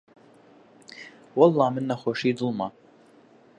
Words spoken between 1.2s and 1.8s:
وەڵڵا